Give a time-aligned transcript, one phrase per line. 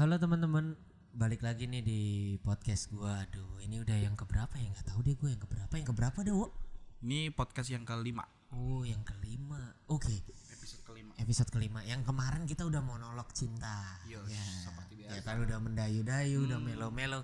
[0.00, 0.80] Halo teman-teman,
[1.12, 2.00] balik lagi nih di
[2.40, 3.20] podcast gua.
[3.20, 4.72] Aduh, ini udah yang keberapa ya?
[4.72, 5.72] Nggak tahu deh gue yang keberapa.
[5.76, 6.48] Yang keberapa deh, Wo?
[7.04, 8.24] Ini podcast yang kelima.
[8.48, 9.76] Oh, yang kelima.
[9.92, 10.24] Oke,
[10.56, 11.12] Episode kelima.
[11.20, 11.80] episode kelima.
[11.84, 14.00] Yang kemarin kita udah monolog cinta.
[14.08, 14.72] Yos, ya.
[14.72, 15.12] seperti biasa.
[15.12, 17.20] Ya kan udah mendayu-dayu, udah melo-melo.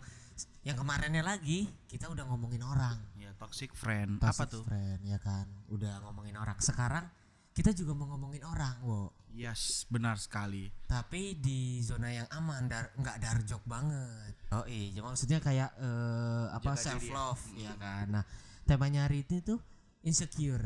[0.60, 3.00] Yang kemarinnya lagi kita udah ngomongin orang.
[3.16, 4.20] Ya, toxic friend.
[4.20, 4.62] Apa Toxic tuh?
[4.68, 5.48] Friend, ya kan.
[5.72, 6.60] Udah ngomongin orang.
[6.60, 7.08] Sekarang
[7.56, 9.16] kita juga mau ngomongin orang, Wo.
[9.36, 10.72] Yes, benar sekali.
[10.88, 14.32] tapi di zona yang aman dar nggak darjok banget.
[14.48, 17.12] Oh iya maksudnya kayak eh, apa Jaga self ya.
[17.12, 18.06] love ya kan?
[18.16, 18.24] Nah
[18.64, 19.60] temanya hari itu tuh
[20.00, 20.64] insecure,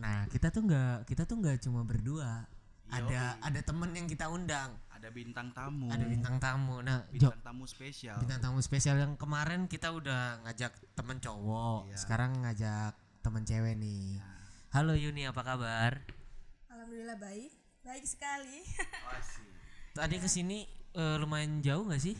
[0.00, 2.48] nah kita tuh nggak kita tuh nggak cuma berdua.
[2.88, 4.72] Ada ada temen yang kita undang.
[4.88, 5.92] Ada bintang tamu.
[5.92, 6.80] ada bintang tamu.
[6.80, 8.16] Nah bintang tamu spesial.
[8.16, 11.92] bintang tamu spesial yang kemarin kita udah ngajak temen cowok.
[11.92, 11.96] Iya.
[12.00, 14.16] sekarang ngajak temen cewek nih.
[14.72, 16.00] Halo Yuni apa kabar?
[16.72, 17.52] Alhamdulillah baik,
[17.84, 18.62] baik sekali.
[19.34, 19.50] Sih.
[19.94, 20.62] tadi ke sini
[20.94, 22.14] eh, lumayan jauh nggak sih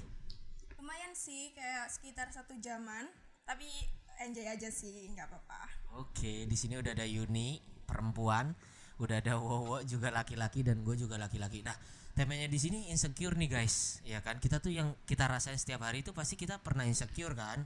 [0.79, 3.07] Lumayan sih, kayak sekitar satu jaman,
[3.45, 3.67] tapi
[4.25, 5.63] enjoy aja sih, nggak apa-apa.
[6.01, 8.55] Oke, di sini udah ada Yuni, perempuan,
[8.99, 11.63] udah ada Wowo juga laki-laki dan gue juga laki-laki.
[11.63, 11.75] Nah,
[12.15, 14.43] temanya di sini insecure nih guys, ya kan?
[14.43, 17.63] Kita tuh yang kita rasain setiap hari itu pasti kita pernah insecure kan?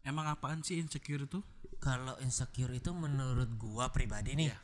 [0.00, 1.44] Emang apaan sih insecure itu?
[1.80, 4.58] Kalau insecure itu menurut gua pribadi nih, Iya,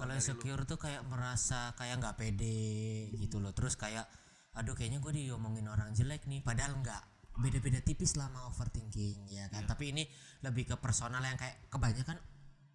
[0.00, 3.52] kalau insecure tuh kayak merasa kayak nggak pede gitu loh.
[3.52, 4.08] Terus kayak,
[4.56, 7.02] aduh kayaknya gue diomongin orang jelek nih, padahal nggak.
[7.40, 9.68] Beda-beda tipis lah sama overthinking ya kan.
[9.68, 10.02] Tapi ini
[10.44, 12.16] lebih ke personal yang kayak kebanyakan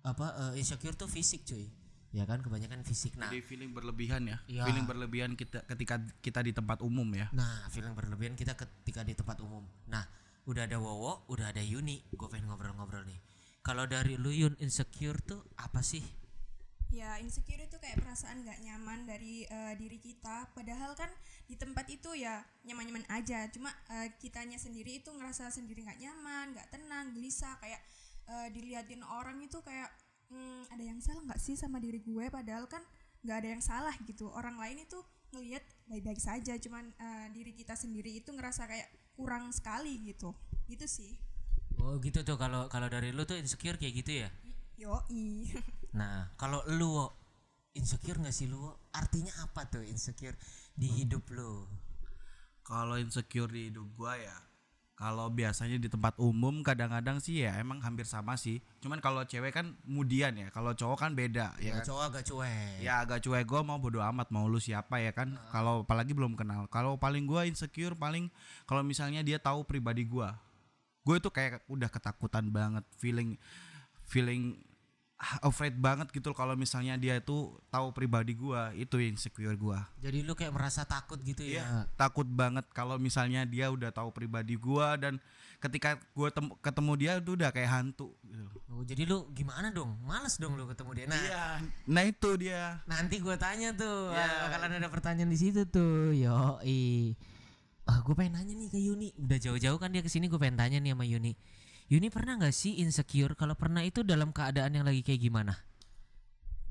[0.05, 1.65] apa eh, insecure tuh fisik cuy.
[2.15, 3.19] Ya kan kebanyakan fisik.
[3.19, 4.39] Nah, Jadi feeling berlebihan ya.
[4.47, 4.63] Iya.
[4.71, 7.27] Feeling berlebihan kita ketika kita di tempat umum ya.
[7.35, 9.67] Nah, feeling berlebihan kita ketika di tempat umum.
[9.91, 10.07] Nah,
[10.47, 11.99] udah ada Wowo, udah ada Yuni.
[12.15, 13.19] Gue pengen ngobrol-ngobrol nih.
[13.65, 16.05] Kalau dari lu Yun insecure tuh apa sih?
[16.95, 20.47] Ya insecure itu kayak perasaan nggak nyaman dari eh, diri kita.
[20.55, 21.11] Padahal kan
[21.43, 23.51] di tempat itu ya nyaman-nyaman aja.
[23.51, 27.59] Cuma eh, kitanya sendiri itu ngerasa sendiri nggak nyaman, nggak tenang, gelisah.
[27.59, 27.83] Kayak
[28.31, 29.91] eh, diliatin orang itu kayak
[30.31, 32.31] "Hmm, ada yang salah nggak sih sama diri gue?
[32.31, 32.79] Padahal kan
[33.27, 34.31] nggak ada yang salah gitu.
[34.31, 34.95] Orang lain itu
[35.35, 36.55] ngelihat baik-baik saja.
[36.55, 38.87] Cuman eh, diri kita sendiri itu ngerasa kayak
[39.19, 40.31] kurang sekali gitu.
[40.71, 41.19] Gitu sih.
[41.75, 44.31] Oh gitu tuh kalau kalau dari lu tuh insecure kayak gitu ya.
[44.79, 45.51] Yoi.
[45.95, 47.07] Nah kalau lu
[47.71, 48.59] insecure nggak sih lu?
[48.91, 50.35] Artinya apa tuh insecure
[50.75, 51.63] di hidup lu?
[52.61, 54.35] Kalau insecure di hidup gua ya
[54.95, 58.63] kalau biasanya di tempat umum kadang-kadang sih ya emang hampir sama sih.
[58.79, 61.83] Cuman kalau cewek kan kemudian ya, kalau cowok kan beda ya Ya, kan.
[61.83, 62.79] cowok agak cuek.
[62.79, 65.35] Ya agak cuek gue mau bodo amat mau lu siapa ya kan.
[65.51, 66.71] Kalau apalagi belum kenal.
[66.71, 68.31] Kalau paling gua insecure paling
[68.63, 70.39] kalau misalnya dia tahu pribadi gua.
[71.03, 73.35] Gue tuh kayak udah ketakutan banget, feeling
[74.07, 74.63] feeling
[75.39, 79.87] afraid banget gitu kalau misalnya dia itu tahu pribadi gua, itu insecure gua.
[80.03, 81.63] Jadi lu kayak merasa takut gitu ya?
[81.63, 85.15] Iya, takut banget kalau misalnya dia udah tahu pribadi gua dan
[85.63, 88.43] ketika gua tem- ketemu dia tuh udah kayak hantu gitu.
[88.75, 89.95] Oh, jadi lu gimana dong?
[90.03, 91.05] Males dong lu ketemu dia.
[91.07, 91.43] Nah, Iya,
[91.87, 92.63] nah itu dia.
[92.83, 94.11] nanti gue tanya tuh.
[94.11, 94.51] Ya.
[94.51, 96.11] Bakalan ada pertanyaan di situ tuh.
[96.11, 96.59] Yo,
[97.85, 99.13] Ah, gue pengen nanya nih ke Yuni.
[99.13, 101.37] Udah jauh-jauh kan dia ke sini gue pengen tanya nih sama Yuni.
[101.91, 103.33] Yuni pernah nggak sih insecure?
[103.41, 105.53] Kalau pernah itu dalam keadaan yang lagi kayak gimana?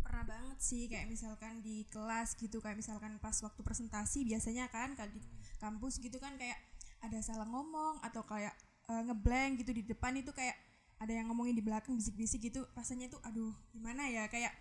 [0.05, 4.89] pernah banget sih kayak misalkan di kelas gitu kayak misalkan pas waktu presentasi biasanya kan
[4.99, 5.21] kalau di
[5.63, 6.59] kampus gitu kan kayak
[7.05, 8.55] ada salah ngomong atau kayak
[8.93, 10.57] eh, ngeblank gitu di depan itu kayak
[11.03, 14.53] ada yang ngomongin di belakang bisik-bisik gitu rasanya itu aduh gimana ya kayak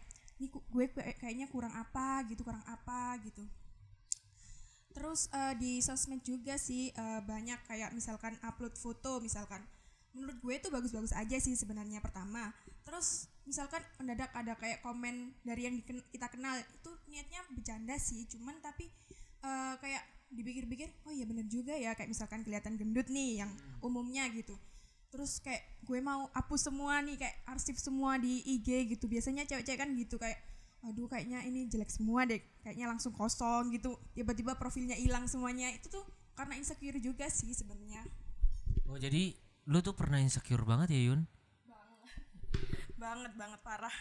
[0.41, 3.43] ini gue kayak- kayaknya kurang apa gitu kurang apa gitu
[4.93, 9.61] Terus eh, di sosmed juga sih eh, banyak kayak misalkan upload foto misalkan.
[10.13, 12.53] Menurut gue itu bagus-bagus aja sih sebenarnya pertama.
[12.85, 18.23] Terus misalkan mendadak ada kayak komen dari yang diken- kita kenal itu niatnya bercanda sih,
[18.29, 18.87] cuman tapi
[19.43, 20.03] eh, kayak
[20.33, 23.51] dipikir-pikir oh iya bener juga ya kayak misalkan kelihatan gendut nih yang
[23.81, 24.53] umumnya gitu.
[25.09, 29.05] Terus kayak gue mau hapus semua nih kayak arsip semua di IG gitu.
[29.05, 30.37] Biasanya cewek-cewek kan gitu kayak
[30.83, 35.87] aduh kayaknya ini jelek semua deh kayaknya langsung kosong gitu tiba-tiba profilnya hilang semuanya itu
[35.87, 36.03] tuh
[36.35, 38.03] karena insecure juga sih sebenarnya
[38.91, 39.31] Oh, jadi
[39.69, 41.23] lu tuh pernah insecure banget ya Yun?
[42.99, 43.95] banget banget parah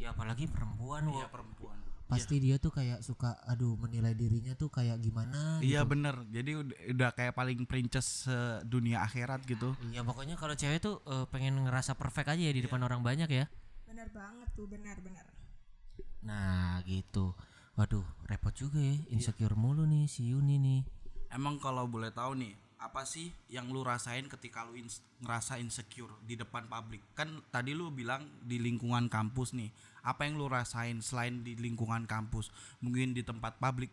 [0.00, 1.04] Ya apalagi perempuan.
[1.12, 1.76] Iya perempuan.
[2.08, 6.76] Pasti dia tuh kayak suka aduh menilai dirinya tuh kayak gimana Iya bener, jadi udah,
[6.90, 8.26] udah kayak paling princess
[8.66, 9.76] dunia akhirat gitu.
[9.92, 13.28] Iya pokoknya kalau cewek tuh eh, pengen ngerasa perfect aja ya di depan orang banyak
[13.30, 13.46] ya.
[13.90, 15.26] benar banget tuh benar-benar
[16.22, 17.34] Nah gitu.
[17.76, 20.80] Waduh repot juga ya insecure mulu nih si Yuni nih.
[21.30, 26.10] Emang kalau boleh tahu nih, apa sih yang lu rasain ketika lu ins- ngerasa insecure
[26.24, 27.04] di depan publik?
[27.12, 29.68] Kan tadi lu bilang di lingkungan kampus nih.
[30.00, 32.48] Apa yang lu rasain selain di lingkungan kampus?
[32.80, 33.92] Mungkin di tempat publik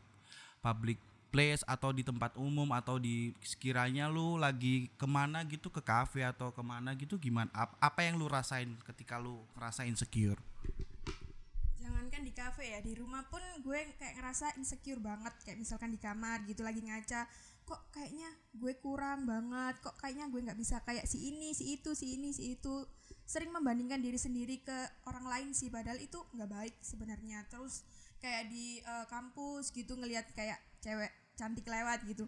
[0.64, 0.98] public
[1.28, 6.24] place atau di tempat umum atau di sekiranya lu lagi ke mana gitu ke cafe
[6.24, 10.40] atau ke mana gitu gimana Ap- apa yang lu rasain ketika lu ngerasa insecure
[11.78, 16.00] jangankan di cafe ya di rumah pun gue kayak ngerasa insecure banget kayak misalkan di
[16.00, 17.28] kamar gitu lagi ngaca
[17.68, 21.92] kok kayaknya gue kurang banget kok kayaknya gue nggak bisa kayak si ini si itu
[21.92, 22.88] si ini si itu.
[23.28, 27.44] Sering membandingkan diri sendiri ke orang lain sih padahal itu nggak baik sebenarnya.
[27.52, 27.84] Terus
[28.24, 32.24] kayak di eh, kampus gitu ngelihat kayak cewek cantik lewat gitu.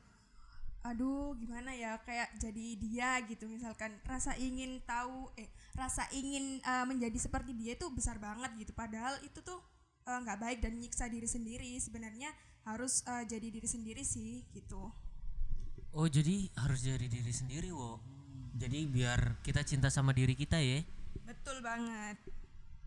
[0.83, 3.47] Aduh gimana ya kayak jadi dia gitu.
[3.47, 8.75] Misalkan rasa ingin tahu eh rasa ingin eh, menjadi seperti dia itu besar banget gitu.
[8.75, 9.63] Padahal itu tuh
[10.03, 11.79] eh, nggak baik dan nyiksa diri sendiri.
[11.79, 12.27] Sebenarnya
[12.67, 14.91] harus eh, jadi diri sendiri sih gitu
[15.91, 17.97] Oh jadi harus jadi diri sendiri wo.
[18.53, 20.81] Jadi biar kita cinta sama diri kita ya.
[21.25, 22.17] betul banget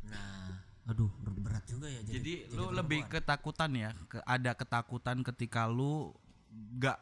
[0.02, 2.02] Nah, aduh ber- berat juga ya.
[2.02, 3.22] Jadi, jadi, jadi lu lebih perempuan.
[3.22, 6.10] ketakutan ya ke, ada ketakutan ketika lu
[6.76, 6.99] gak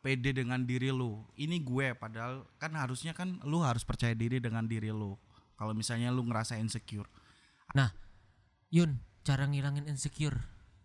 [0.00, 4.66] pede dengan diri lu ini gue padahal kan harusnya kan lu harus percaya diri dengan
[4.66, 5.16] diri lu
[5.56, 7.08] kalau misalnya lu ngerasa insecure
[7.72, 7.88] Nah,
[8.68, 10.36] Yun, cara ngilangin insecure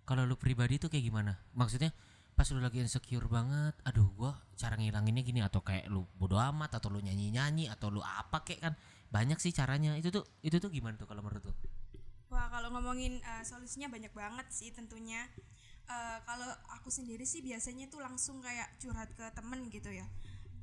[0.04, 1.40] kalau lu pribadi tuh kayak gimana?
[1.52, 1.92] Maksudnya
[2.38, 6.78] pas lu lagi insecure banget, aduh gua cara ngilanginnya gini atau kayak lu bodo amat
[6.78, 8.74] atau lu nyanyi-nyanyi atau lu apa kayak kan
[9.10, 9.98] banyak sih caranya.
[9.98, 11.54] Itu tuh itu tuh gimana tuh kalau menurut lu?
[12.30, 15.26] Wah kalau ngomongin uh, solusinya banyak banget sih tentunya.
[15.88, 16.46] Uh, kalau
[16.78, 20.06] aku sendiri sih biasanya tuh langsung kayak curhat ke temen gitu ya.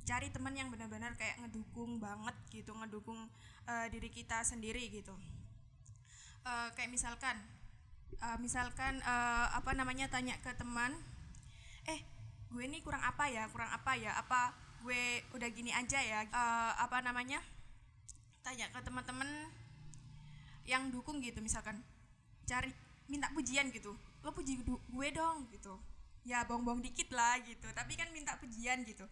[0.04, 3.18] Cari teman yang benar-benar kayak ngedukung banget gitu, ngedukung
[3.64, 5.16] uh, diri kita sendiri gitu.
[6.44, 7.40] Uh, kayak misalkan,
[8.20, 10.92] uh, misalkan uh, apa namanya tanya ke teman,
[11.88, 12.00] eh
[12.54, 14.54] gue ini kurang apa ya, kurang apa ya, apa
[14.84, 17.40] gue udah gini aja ya, Uh, apa namanya?
[18.44, 19.28] Tanya ke teman-teman
[20.64, 21.80] yang dukung gitu misalkan
[22.48, 22.72] cari
[23.04, 23.92] minta pujian gitu
[24.24, 25.76] lo puji gue dong gitu.
[26.24, 29.04] Ya bong-bong dikit lah gitu tapi kan minta pujian gitu.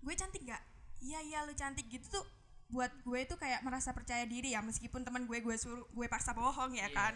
[0.00, 0.60] Gue cantik gak
[1.04, 2.24] iya iya lo cantik gitu tuh
[2.72, 6.32] buat gue itu kayak merasa percaya diri ya meskipun teman gue gue suruh gue paksa
[6.32, 7.12] bohong ya kan.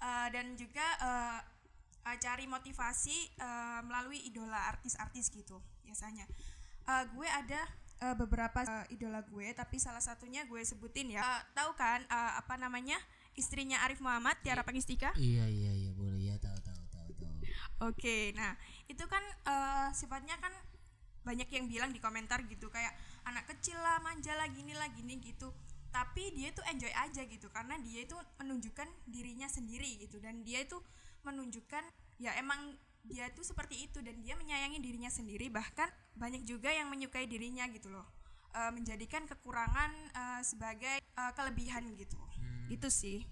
[0.00, 1.38] Eh, dan juga eh,
[2.08, 6.24] eh, cari motivasi eh, melalui idola artis-artis gitu biasanya.
[6.88, 7.60] Eh, gue ada
[8.00, 11.20] eh, beberapa eh, idola gue tapi salah satunya gue sebutin ya.
[11.20, 12.96] Eh, tahu kan eh, apa namanya
[13.36, 15.12] istrinya Arif Muhammad Tiara Pangistika?
[15.14, 16.32] Iya iya iya boleh.
[16.32, 17.36] Ya tahu tahu tahu tahu.
[17.92, 18.58] Oke, nah
[18.90, 20.50] itu kan eh, sifatnya kan
[21.22, 22.96] banyak yang bilang di komentar gitu kayak
[23.28, 25.52] anak kecil lah, manja lah, gini lah, gini gitu.
[25.92, 30.64] Tapi dia tuh enjoy aja gitu karena dia itu menunjukkan dirinya sendiri gitu dan dia
[30.64, 30.76] itu
[31.28, 31.84] menunjukkan
[32.18, 32.74] ya emang
[33.08, 35.88] dia tuh seperti itu dan dia menyayangi dirinya sendiri bahkan
[36.18, 38.04] banyak juga yang menyukai dirinya gitu loh.
[38.52, 42.18] Eh, menjadikan kekurangan eh, sebagai eh, kelebihan gitu.
[42.68, 43.24] Itu sih.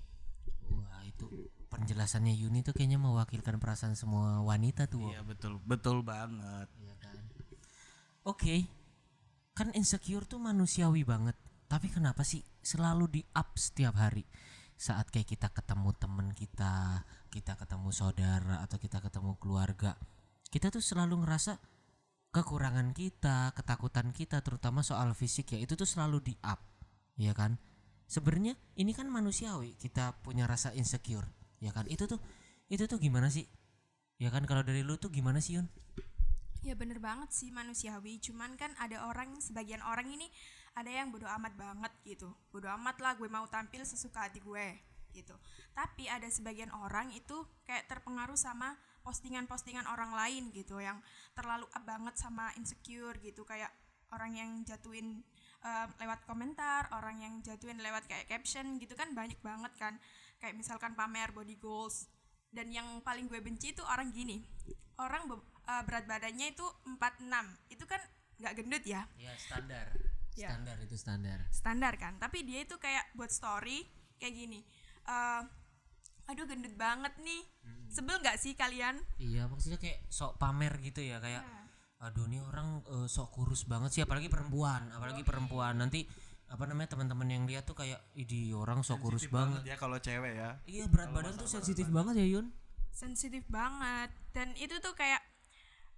[0.73, 1.29] Wah itu
[1.69, 5.13] penjelasannya Yuni tuh kayaknya mewakilkan perasaan semua wanita tuh.
[5.13, 7.17] Iya betul betul banget Iya kan.
[8.25, 8.69] Oke.
[9.57, 11.37] Kan insecure tuh manusiawi banget.
[11.67, 14.23] Tapi kenapa sih selalu di up setiap hari?
[14.77, 17.01] Saat kayak kita ketemu temen kita,
[17.33, 19.97] kita ketemu saudara atau kita ketemu keluarga,
[20.53, 21.57] kita tuh selalu ngerasa
[22.29, 26.61] kekurangan kita, ketakutan kita terutama soal fisik ya itu tuh selalu di up.
[27.17, 27.57] Ya kan?
[28.05, 31.27] Sebenarnya ini kan manusiawi, kita punya rasa insecure,
[31.59, 31.89] ya kan?
[31.89, 32.21] Itu tuh
[32.69, 33.49] itu tuh gimana sih?
[34.21, 35.67] Ya kan kalau dari lu tuh gimana sih Yun?
[36.61, 40.29] Ya bener banget sih manusiawi, cuman kan ada orang, sebagian orang ini
[40.77, 42.29] ada yang bodo amat banget gitu.
[42.53, 44.67] Bodo amat lah gue mau tampil sesuka hati gue
[45.17, 45.33] gitu.
[45.73, 51.01] Tapi ada sebagian orang itu kayak terpengaruh sama postingan-postingan orang lain gitu yang
[51.33, 53.73] terlalu up banget sama insecure gitu kayak
[54.13, 55.25] orang yang jatuhin
[55.65, 59.97] eh, lewat komentar, orang yang jatuhin lewat kayak caption gitu kan banyak banget kan.
[60.37, 62.13] Kayak misalkan pamer body goals.
[62.53, 64.45] Dan yang paling gue benci itu orang gini.
[65.01, 67.73] Orang eh, berat badannya itu 46.
[67.73, 68.05] Itu kan
[68.37, 69.89] nggak gendut ya, Ya standar.
[70.37, 70.53] Ya.
[70.53, 71.39] Standar itu standar.
[71.51, 72.21] standar kan.
[72.21, 73.83] Tapi dia itu kayak buat story
[74.17, 74.61] kayak gini.
[75.07, 75.43] eh,
[76.27, 77.43] aduh gendut banget nih.
[77.89, 78.99] Sebel nggak sih kalian?
[79.17, 81.43] Iya maksudnya kayak sok pamer gitu ya kayak
[81.97, 86.05] aduh nih orang eh, sok kurus banget sih apalagi perempuan apalagi perempuan nanti
[86.47, 89.65] apa namanya teman-teman yang lihat tuh kayak idi orang sok kurus banget.
[89.65, 92.53] ya kalau cewek ya Iya berat badan tuh sensitif banget ya Yun.
[92.93, 95.19] sensitif banget dan itu tuh kayak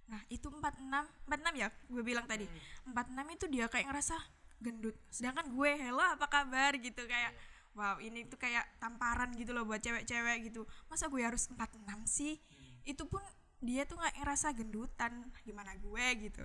[0.09, 2.45] nah itu 46 46 ya gue bilang tadi.
[2.89, 4.17] 46 itu dia kayak ngerasa
[4.59, 4.97] gendut.
[5.13, 6.73] Sedangkan gue hello apa kabar?
[6.81, 7.37] gitu kayak
[7.77, 10.65] wow ini tuh kayak tamparan gitu loh buat cewek-cewek gitu.
[10.89, 12.41] Masa gue harus 46 sih?
[12.83, 13.21] Itu pun
[13.61, 16.05] dia tuh nggak ngerasa gendutan gimana gue?
[16.27, 16.43] gitu.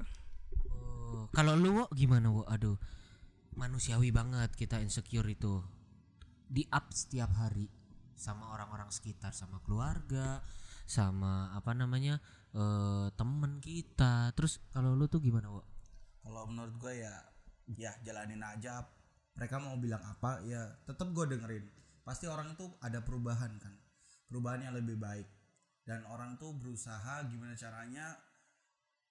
[0.71, 2.45] Oh, kalau lu Wo, gimana Wo?
[2.45, 2.77] Aduh
[3.55, 5.63] manusiawi banget kita insecure itu.
[6.45, 7.67] Di up setiap hari
[8.15, 10.39] sama orang-orang sekitar sama keluarga
[10.85, 12.21] sama apa namanya
[12.53, 14.33] eh, temen kita.
[14.37, 15.67] Terus kalau lu tuh gimana Wak?
[16.25, 17.15] kalau menurut gue ya
[17.77, 18.85] ya jalanin aja.
[19.35, 21.67] Mereka mau bilang apa ya tetap gue dengerin.
[22.07, 23.75] Pasti orang itu ada perubahan kan
[24.29, 25.29] perubahan yang lebih baik.
[25.85, 28.17] Dan orang tuh berusaha gimana caranya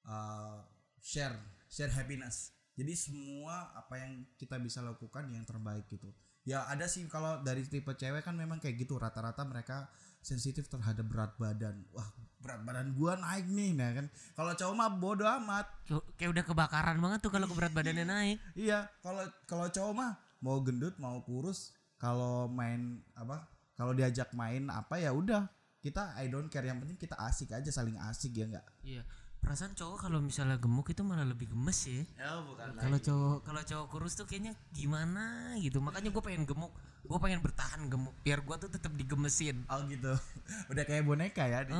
[0.09, 0.57] uh,
[0.97, 1.37] share
[1.69, 2.51] share happiness.
[2.73, 6.09] Jadi semua apa yang kita bisa lakukan yang terbaik gitu.
[6.43, 8.97] Ya ada sih kalau dari tipe cewek kan memang kayak gitu.
[8.97, 9.87] Rata-rata mereka
[10.23, 11.83] sensitif terhadap berat badan.
[11.91, 12.07] Wah
[12.39, 14.05] berat badan gua naik nih nah kan.
[14.33, 15.67] Kalau cowok mah bodo amat.
[15.85, 18.37] Kayak- kayak udah kebakaran banget tuh kalau berat badannya naik.
[18.53, 23.47] Iya, kalau kalau cowok mah mau gendut mau kurus, kalau main apa?
[23.73, 25.47] Kalau diajak main apa ya udah.
[25.79, 26.63] Kita I don't care.
[26.63, 28.65] Yang penting kita asik aja saling asik ya enggak?
[28.81, 29.03] iya.
[29.39, 32.79] Perasaan cowok kalau misalnya gemuk itu malah lebih gemes ya Ya bukan.
[32.79, 35.83] kalau cowok kalau cowok kurus tuh kayaknya gimana gitu.
[35.83, 36.71] Makanya gue pengen gemuk
[37.03, 40.15] gue pengen bertahan gemuk biar gue tuh tetap digemesin Oh gitu.
[40.71, 41.67] udah kayak boneka ya.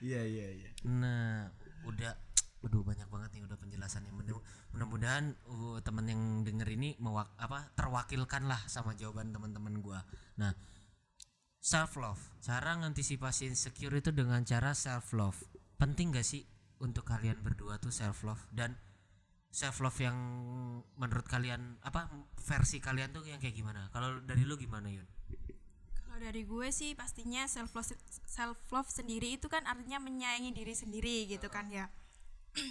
[0.00, 0.70] Iya iya iya.
[0.88, 1.52] Nah,
[1.84, 2.12] udah
[2.62, 4.14] Waduh banyak banget nih udah penjelasannya.
[4.14, 4.38] Mudah-
[4.70, 10.00] Mudah-mudahan uh, temen yang denger ini mewak apa terwakilkan lah sama jawaban teman-teman gua.
[10.38, 10.54] Nah,
[11.58, 12.22] self love.
[12.38, 15.42] Cara ngantisipasi insecure itu dengan cara self love.
[15.76, 16.46] Penting gak sih
[16.78, 18.78] untuk kalian berdua tuh self love dan
[19.52, 20.16] self love yang
[20.96, 22.08] menurut kalian apa
[22.40, 23.92] versi kalian tuh yang kayak gimana?
[23.92, 25.04] Kalau dari lu gimana Yun?
[26.08, 27.92] Kalau dari gue sih pastinya self love
[28.24, 31.92] self love sendiri itu kan artinya menyayangi diri sendiri gitu kan ya.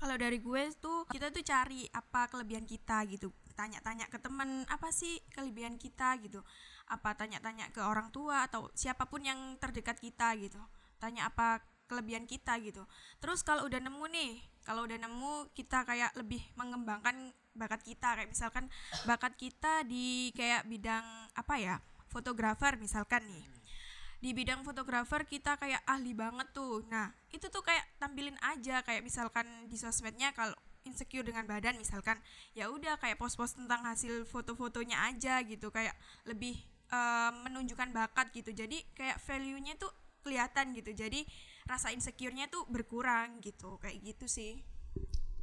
[0.00, 3.28] Kalau dari gue tuh kita tuh cari apa kelebihan kita gitu.
[3.52, 6.40] Tanya-tanya ke temen apa sih kelebihan kita gitu.
[6.88, 10.62] Apa tanya-tanya ke orang tua atau siapa pun yang terdekat kita gitu.
[11.02, 12.84] Tanya apa kelebihan kita gitu.
[13.18, 18.30] Terus kalau udah nemu nih, kalau udah nemu kita kayak lebih mengembangkan bakat kita kayak
[18.30, 18.70] misalkan
[19.08, 21.04] bakat kita di kayak bidang
[21.34, 21.76] apa ya?
[22.08, 23.44] fotografer misalkan nih
[24.18, 29.06] di bidang fotografer kita kayak ahli banget tuh nah itu tuh kayak tampilin aja kayak
[29.06, 32.18] misalkan di sosmednya kalau insecure dengan badan misalkan
[32.56, 35.94] ya udah kayak post-post tentang hasil foto-fotonya aja gitu kayak
[36.26, 36.58] lebih
[36.90, 39.92] eh, menunjukkan bakat gitu jadi kayak value-nya tuh
[40.26, 41.22] kelihatan gitu jadi
[41.68, 44.64] rasa insecure-nya tuh berkurang gitu kayak gitu sih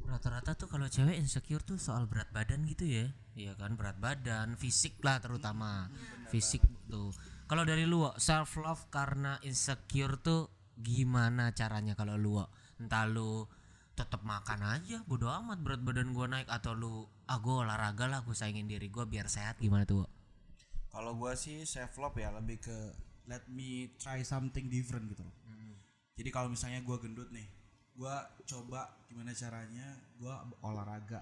[0.06, 3.10] Rata-rata tuh kalau cewek insecure tuh soal berat badan gitu ya.
[3.34, 5.90] Iya kan berat badan, fisik lah terutama.
[6.30, 7.10] Fisik tuh.
[7.50, 10.46] Kalau dari lu self love karena insecure tuh
[10.78, 12.38] gimana caranya kalau lu
[12.78, 13.50] entah lu
[13.96, 18.20] tetap makan aja bodo amat berat badan gua naik atau lu ah gua olahraga lah
[18.20, 20.06] gua saingin diri gua biar sehat gimana tuh?
[20.92, 22.76] Kalau gua sih self love ya lebih ke
[23.26, 25.34] let me try something different gitu loh.
[26.16, 27.44] Jadi kalau misalnya gua gendut nih,
[27.92, 31.20] gua coba gimana caranya gua olahraga.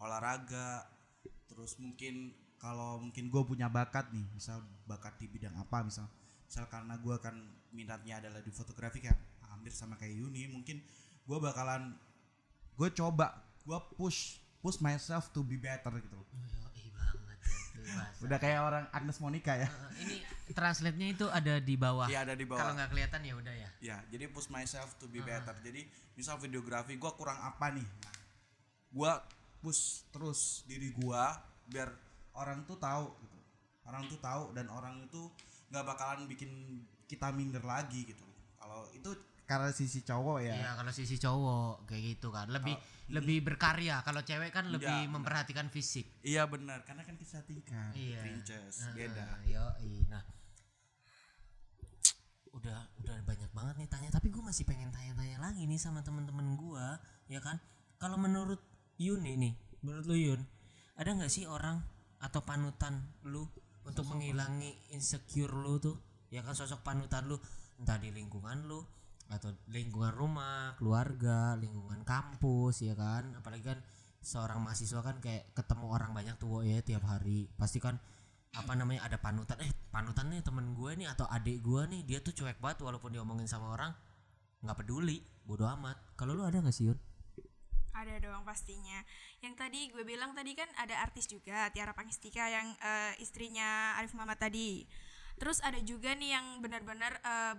[0.00, 0.88] Olahraga
[1.44, 6.08] terus mungkin kalau mungkin gue punya bakat nih, misal bakat di bidang apa misal
[6.44, 7.36] misal karena gua kan
[7.72, 9.16] minatnya adalah di fotografi kan
[9.48, 10.80] hampir sama kayak Yuni mungkin
[11.28, 11.96] gua bakalan
[12.80, 16.28] gue coba gue push push myself to be better gitu loh.
[16.32, 18.24] Yoi banget ya.
[18.24, 19.68] Udah kayak orang Agnes Monica ya.
[20.00, 22.06] Ini translate-nya itu ada di bawah.
[22.10, 22.60] Iya ada di bawah.
[22.60, 23.70] Kalau nggak kelihatan ya udah ya.
[23.80, 25.54] Ya, jadi push myself to be better.
[25.64, 27.86] Jadi misal videografi gua kurang apa nih?
[27.86, 28.14] Nah,
[28.92, 29.12] gua
[29.60, 31.36] push terus diri gua
[31.70, 31.88] biar
[32.36, 33.38] orang tuh tahu gitu.
[33.86, 35.30] Orang tuh tahu dan orang itu
[35.70, 38.26] nggak bakalan bikin kita minder lagi gitu.
[38.60, 39.10] Kalau itu
[39.50, 40.54] karena sisi cowok ya.
[40.54, 42.78] Iya kalau sisi cowok kayak gitu kan lebih
[43.10, 45.14] lebih berkarya kalau cewek kan lebih Iya, benar.
[45.18, 47.90] memperhatikan fisik Iya benar, karena kan kita tingkat.
[47.90, 48.22] Iya.
[48.22, 49.42] Princess, beda.
[49.50, 49.66] yo
[50.06, 50.22] nah
[53.02, 54.08] udah banyak banget nih tanya.
[54.12, 56.86] Tapi gue masih pengen tanya-tanya lagi nih sama temen-temen gue
[57.32, 57.56] ya kan?
[58.00, 58.60] Kalau menurut
[59.00, 60.40] Yuni nih menurut lu Yun
[61.00, 61.80] ada nggak sih orang
[62.20, 63.48] atau panutan lu
[63.88, 65.96] untuk menghilangi insecure lu tuh?
[66.28, 67.40] Ya kan sosok panutan lu
[67.80, 68.84] entah di lingkungan lu
[69.30, 73.32] atau lingkungan rumah keluarga lingkungan kampus ya kan?
[73.40, 73.78] Apalagi kan
[74.20, 77.48] seorang mahasiswa kan kayak ketemu orang banyak tuh ya tiap hari.
[77.56, 77.96] Pasti kan
[78.52, 79.56] apa namanya ada panutan.
[79.64, 83.10] Eh panutan nih temen gue nih atau adik gue nih dia tuh cuek banget walaupun
[83.10, 83.90] diomongin sama orang
[84.62, 86.98] nggak peduli bodoh amat kalau lu ada nggak sih Yun?
[87.90, 89.02] Ada dong pastinya.
[89.42, 94.14] Yang tadi gue bilang tadi kan ada artis juga Tiara Pangestika yang eh, istrinya Arif
[94.14, 94.86] Muhammad tadi.
[95.36, 97.54] Terus ada juga nih yang benar-benar eh,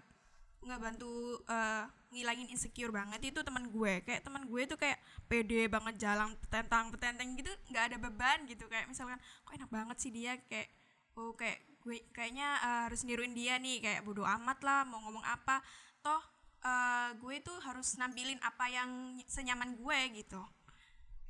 [0.63, 1.83] ngebantu eh,
[2.15, 4.01] ngilangin insecure banget itu teman gue.
[4.07, 4.97] Kayak teman gue tuh kayak
[5.27, 8.65] pede banget jalan petentang petenteng gitu, nggak ada beban gitu.
[8.71, 10.71] Kayak misalkan kok enak banget sih dia kayak
[11.19, 15.23] oh kayak gue kayaknya eh, harus niruin dia nih kayak bodo amat lah mau ngomong
[15.23, 15.59] apa.
[15.99, 16.21] Toh
[16.61, 18.89] eh, gue tuh harus nampilin apa yang
[19.25, 20.41] senyaman gue gitu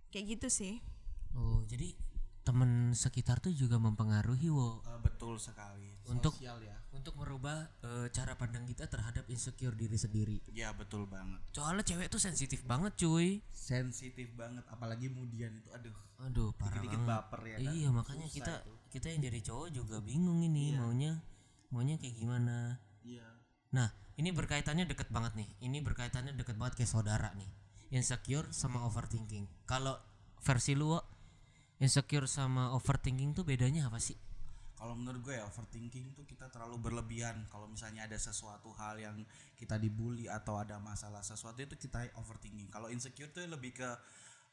[0.07, 0.75] kayak gitu sih
[1.31, 1.95] oh jadi
[2.41, 5.93] temen sekitar tuh juga mempengaruhi wo Eh, betul sekali.
[6.03, 6.73] Untuk- Sosial ya.
[6.91, 10.41] untuk merubah eh, cara pandang kita terhadap insecure diri sendiri.
[10.51, 11.37] Ya betul banget.
[11.51, 13.39] Soalnya cewek tuh sensitif banget cuy.
[13.53, 15.95] Sensitif banget apalagi kemudian itu aduh.
[16.19, 17.11] Aduh parah Dikit-dikit banget.
[17.23, 17.71] baper ya kan.
[17.71, 18.73] Iya makanya Susah kita itu.
[18.91, 21.15] Kita yang jadi cowok juga bingung ini maunya
[21.71, 22.75] maunya kayak gimana.
[23.07, 23.23] Iya.
[23.71, 23.87] Nah
[24.19, 25.49] ini berkaitannya deket banget nih.
[25.63, 27.47] Ini berkaitannya deket banget kayak saudara nih.
[27.95, 29.47] Insecure sama overthinking.
[29.63, 29.95] Kalau
[30.43, 30.99] versi lu
[31.79, 34.19] insecure sama overthinking tuh bedanya apa sih?
[34.75, 37.47] Kalau menurut gue ya overthinking tuh kita terlalu berlebihan.
[37.47, 39.15] Kalau misalnya ada sesuatu hal yang
[39.55, 42.67] kita dibully atau ada masalah sesuatu itu kita overthinking.
[42.67, 43.89] Kalau insecure tuh lebih ke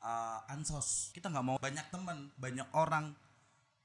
[0.04, 1.10] uh, ansos.
[1.16, 3.16] Kita nggak mau banyak teman, banyak orang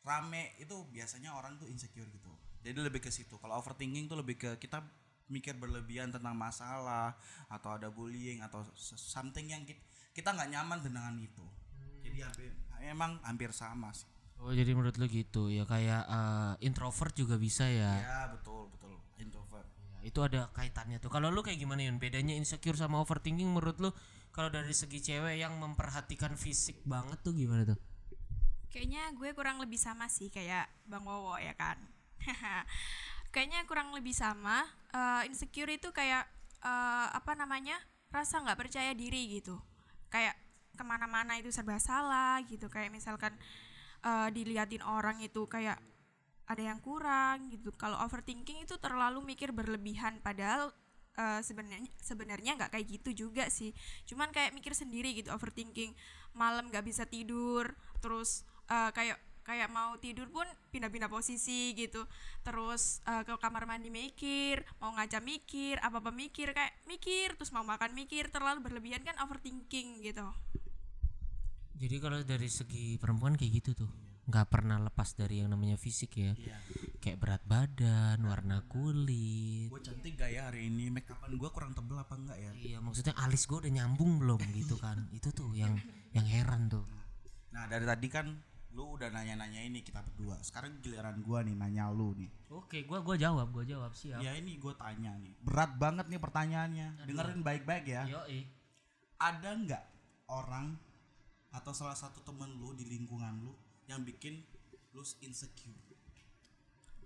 [0.03, 2.31] rame itu biasanya orang tuh insecure gitu.
[2.63, 3.36] Jadi lebih ke situ.
[3.39, 4.83] Kalau overthinking tuh lebih ke kita
[5.31, 7.15] mikir berlebihan tentang masalah
[7.48, 11.43] atau ada bullying atau something yang kit- kita nggak nyaman dengan itu.
[12.03, 12.51] Jadi hampir
[12.83, 14.07] emang hampir sama sih.
[14.43, 17.95] Oh jadi menurut lu gitu ya kayak eh, introvert juga bisa ya.
[17.95, 19.63] Ya betul betul introvert.
[19.79, 21.07] Ya, itu ada kaitannya tuh.
[21.07, 21.95] Kalau lu kayak gimana Yun?
[21.95, 23.89] Bedanya insecure sama overthinking menurut lu
[24.36, 27.79] kalau dari segi cewek yang memperhatikan fisik banget tuh gimana tuh?
[28.74, 31.77] Kayaknya gue kurang lebih sama sih kayak Bang Wowo ya kan.
[33.34, 34.65] Kayaknya kurang lebih sama.
[34.89, 36.25] Eh, insecure itu kayak
[36.65, 37.77] eh, apa namanya
[38.10, 39.62] rasa nggak percaya diri gitu.
[40.10, 40.34] Kayak
[40.74, 42.65] ke mana-mana itu serba salah gitu.
[42.65, 43.38] Kayak misalkan
[44.01, 45.77] eh, diliatin orang itu kayak
[46.50, 47.70] ada yang kurang gitu.
[47.77, 50.74] Kalau overthinking itu terlalu mikir berlebihan padahal
[51.13, 53.70] eh, sebenarnya sebenarnya nggak kayak gitu juga sih.
[54.10, 55.94] Cuman kayak mikir sendiri gitu overthinking.
[56.34, 62.08] Malam nggak bisa tidur, terus eh, kayak kayak mau tidur pun pindah-pindah posisi gitu.
[62.41, 67.63] Terus eh, ke kamar mandi mikir, mau ngaca mikir, apa-apa mikir kayak mikir, terus mau
[67.67, 70.25] makan mikir, terlalu berlebihan kan overthinking gitu.
[71.74, 73.91] Jadi kalau dari segi perempuan kayak gitu tuh
[74.24, 76.32] nggak pernah lepas dari yang namanya fisik ya.
[76.32, 76.58] Iya.
[77.03, 79.67] Kayak berat badan, warna kulit.
[79.67, 80.88] Gue cantik gak ya hari ini?
[80.88, 82.51] Make upan gue kurang tebel apa enggak ya?
[82.55, 85.03] Iya maksudnya alis gue udah nyambung belum gitu kan?
[85.17, 85.75] Itu tuh yang
[86.15, 86.88] yang heran tuh.
[87.51, 88.32] Nah dari tadi kan
[88.74, 90.42] lu udah nanya-nanya ini kita berdua.
[90.42, 92.29] Sekarang giliran gue nih nanya lu nih.
[92.50, 94.18] Oke, gua gua jawab, gua jawab siap.
[94.22, 95.33] Ya ini gue tanya nih.
[95.46, 97.05] Berat banget nih pertanyaannya.
[97.05, 98.03] Dengerin baik-baik ya.
[98.09, 98.50] Yoi.
[99.22, 99.83] Ada nggak
[100.33, 100.74] orang
[101.53, 103.53] atau salah satu temen lu di lingkungan lu
[103.86, 104.42] yang bikin
[104.98, 105.77] lu insecure?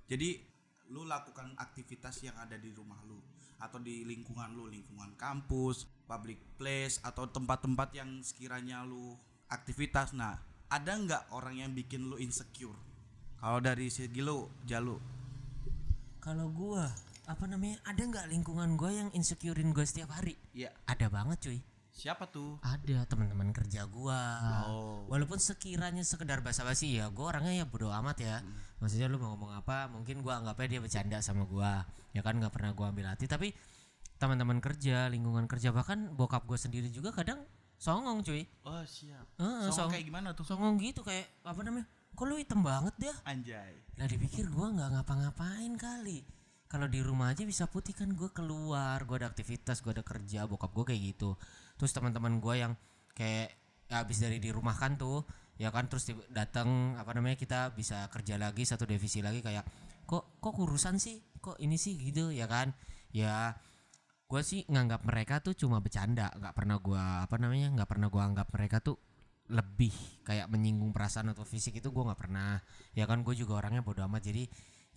[0.07, 0.39] Jadi
[0.87, 3.19] lu lakukan aktivitas yang ada di rumah lu
[3.59, 9.19] atau di lingkungan lu, lingkungan kampus, public place atau tempat-tempat yang sekiranya lu
[9.51, 10.15] aktivitas.
[10.15, 12.75] Nah, ada nggak orang yang bikin lu insecure?
[13.37, 14.97] Kalau dari segi lu, Jalu.
[16.19, 16.91] Kalau gua
[17.27, 17.79] apa namanya?
[17.87, 20.35] Ada nggak lingkungan gua yang insecurein gua setiap hari?
[20.51, 20.75] Iya.
[20.89, 21.59] Ada banget cuy.
[21.97, 22.61] Siapa tuh?
[22.61, 24.19] Ada teman-teman kerja gua.
[24.69, 25.09] Oh.
[25.09, 28.35] Walaupun sekiranya sekedar basa-basi ya, gua orangnya ya bodo amat ya.
[28.77, 31.89] Maksudnya lu mau ngomong apa, mungkin gua anggapnya dia bercanda sama gua.
[32.13, 33.55] Ya kan nggak pernah gua ambil hati, tapi
[34.21, 37.41] teman-teman kerja, lingkungan kerja bahkan bokap gua sendiri juga kadang
[37.77, 38.43] songong cuy.
[38.65, 39.25] Oh, siap.
[39.37, 40.43] Heeh, Songong song- kayak gimana tuh?
[40.43, 41.85] Songong gitu kayak apa namanya?
[42.17, 43.15] Kok lu hitam banget dah?
[43.29, 43.73] Anjay.
[43.95, 46.25] Lah dipikir gua nggak ngapa-ngapain kali.
[46.67, 50.43] Kalau di rumah aja bisa putih kan gue keluar, gue ada aktivitas, gue ada kerja,
[50.43, 51.39] bokap gue kayak gitu.
[51.79, 52.75] Terus teman-teman gue yang
[53.15, 53.55] kayak
[53.87, 55.23] ya, habis dari di rumah kan tuh,
[55.55, 59.63] ya kan terus datang apa namanya kita bisa kerja lagi satu divisi lagi kayak
[60.03, 62.75] kok kok kurusan sih, kok ini sih gitu ya kan?
[63.15, 63.55] Ya
[64.27, 68.27] gue sih nganggap mereka tuh cuma bercanda, nggak pernah gua apa namanya nggak pernah gua
[68.27, 68.99] anggap mereka tuh
[69.47, 69.95] lebih
[70.27, 72.59] kayak menyinggung perasaan atau fisik itu gua nggak pernah.
[72.91, 74.43] Ya kan gue juga orangnya bodo amat jadi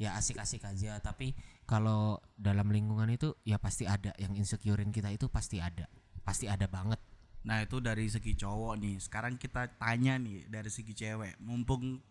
[0.01, 0.99] ya asik-asik aja.
[0.99, 4.11] Tapi kalau dalam lingkungan itu ya pasti ada.
[4.19, 5.87] Yang insecurein kita itu pasti ada.
[6.27, 6.99] Pasti ada banget.
[7.47, 8.97] Nah itu dari segi cowok nih.
[8.99, 11.39] Sekarang kita tanya nih dari segi cewek.
[11.39, 12.03] Mumpung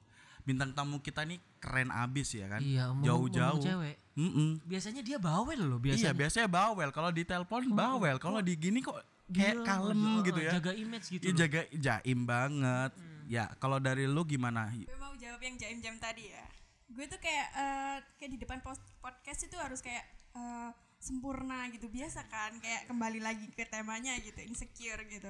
[0.41, 2.59] bintang tamu kita nih keren abis ya kan.
[2.59, 3.59] iya Jauh-jauh.
[3.59, 4.59] cewek Mm-mm.
[4.63, 6.89] biasanya dia bawel loh Iya biasanya biasanya bawel.
[6.89, 8.15] Kalau di telepon bawel.
[8.17, 10.51] Kalau di gini kok kayak Gila, kalem jaga- gitu ya.
[10.53, 11.39] jaga image gitu Iya loh.
[11.39, 12.91] jaga jaim banget.
[13.27, 14.67] Ya kalau dari lu gimana?
[14.71, 16.45] gue mau jawab yang jaim-jam tadi ya
[16.89, 18.57] gue tuh kayak eh, kayak di depan
[18.97, 20.01] podcast itu harus kayak
[20.33, 25.29] eh, sempurna gitu biasa kan kayak kembali lagi ke temanya gitu insecure gitu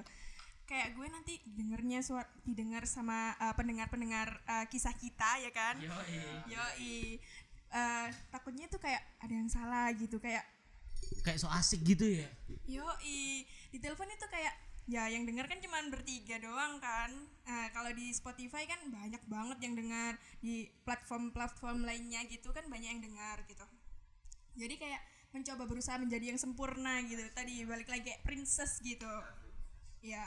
[0.70, 5.82] kayak gue nanti dengernya suara didengar sama eh, pendengar-pendengar eh, kisah kita ya kan
[6.46, 7.18] yoi
[7.70, 10.42] Eh, takutnya tuh kayak ada yang salah gitu kayak
[11.22, 12.26] kayak so asik gitu ya
[12.66, 14.58] Yoi, di telepon itu kayak
[14.90, 17.14] ya yang dengar kan cuma bertiga doang kan.
[17.46, 22.98] Nah, kalau di Spotify kan banyak banget yang dengar, di platform-platform lainnya gitu kan banyak
[22.98, 23.66] yang dengar gitu.
[24.58, 27.22] Jadi kayak mencoba berusaha menjadi yang sempurna gitu.
[27.38, 29.14] Tadi balik lagi kayak princess gitu.
[30.02, 30.26] Ya.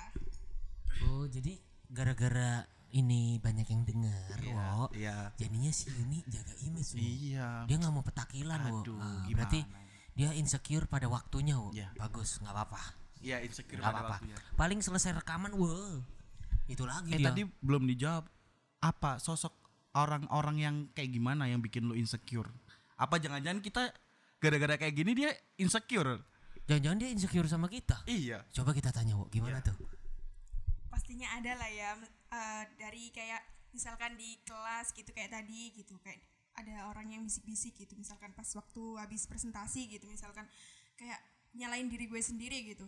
[1.03, 4.93] Oh jadi gara-gara ini banyak yang dengar, wo.
[4.93, 5.33] Iya.
[5.35, 6.93] Jadinya si Yuni jaga image.
[6.93, 7.65] Iya.
[7.65, 8.81] Dia nggak mau petakilan, wo.
[8.81, 9.33] Aduh, Ah, gimana?
[9.35, 9.61] berarti
[10.13, 11.73] dia insecure pada waktunya, wo.
[11.73, 11.89] Iya.
[11.97, 12.81] Bagus, nggak apa-apa.
[13.19, 14.15] Iya, insecure Nggak pada apa-apa.
[14.21, 14.37] waktunya.
[14.53, 16.05] Paling selesai rekaman, wo.
[16.67, 17.33] Itu lagi Eh dia.
[17.33, 18.29] tadi belum dijawab
[18.79, 19.57] apa sosok
[19.93, 22.49] orang-orang yang kayak gimana yang bikin lu insecure?
[22.95, 23.89] Apa jangan-jangan kita
[24.37, 26.21] gara-gara kayak gini dia insecure?
[26.65, 28.05] Jangan-jangan dia insecure sama kita.
[28.05, 28.45] Iya.
[28.53, 29.73] Coba kita tanya, wo, gimana Iya.
[29.73, 29.77] tuh?
[31.03, 31.99] Pastinya ada lah ya
[32.31, 33.43] eh, dari kayak
[33.75, 36.23] misalkan di kelas gitu kayak tadi gitu kayak
[36.55, 40.47] ada orang yang bisik-bisik gitu misalkan pas waktu habis presentasi gitu misalkan
[40.95, 41.19] kayak
[41.59, 42.87] nyalain diri gue sendiri gitu.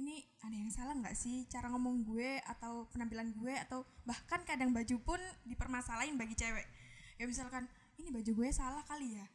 [0.00, 4.72] Ini ada yang salah nggak sih cara ngomong gue atau penampilan gue atau bahkan kadang
[4.72, 6.64] baju pun dipermasalahin bagi cewek?
[7.20, 7.68] Ya misalkan
[8.00, 9.26] ini baju gue salah kali ya?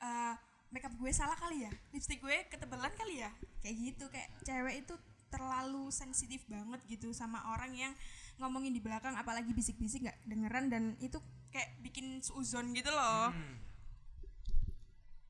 [0.00, 0.34] Eh,
[0.72, 1.72] makeup gue salah kali ya?
[1.92, 3.30] Lipstick gue ketebalan kali ya?
[3.60, 4.94] Kayak gitu kayak cewek itu
[5.32, 7.92] terlalu sensitif banget gitu sama orang yang
[8.36, 11.16] ngomongin di belakang apalagi bisik-bisik nggak dengeran dan itu
[11.48, 13.32] kayak bikin suzon gitu loh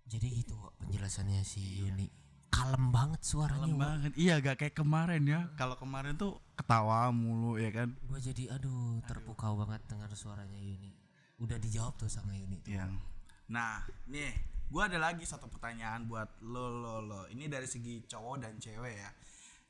[0.07, 2.07] Jadi gitu wo, penjelasannya si Yuni.
[2.47, 3.67] Kalem banget suaranya.
[3.67, 4.13] Kalem banget.
[4.15, 5.51] Iya, gak kayak kemarin ya.
[5.59, 7.91] Kalau kemarin tuh ketawa mulu ya kan.
[8.07, 10.95] Gue jadi aduh terpukau banget dengar suaranya Yuni.
[11.43, 12.79] Udah dijawab tuh sama Yuni tuh.
[12.79, 13.03] Yang
[13.47, 13.79] Nah,
[14.11, 14.35] nih,
[14.71, 17.21] gua ada lagi satu pertanyaan buat lo lo lo.
[17.31, 19.11] Ini dari segi cowok dan cewek ya.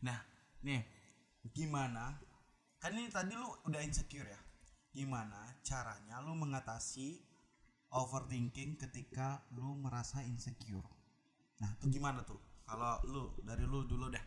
[0.05, 0.19] Nah,
[0.61, 0.83] nih,
[1.55, 2.19] gimana?
[2.77, 4.41] Kan ini tadi lu udah insecure ya.
[4.93, 7.21] Gimana caranya lu mengatasi
[7.93, 10.89] overthinking ketika lu merasa insecure?
[11.61, 12.41] Nah, tuh gimana tuh?
[12.67, 14.25] Kalau lu dari lu dulu dah.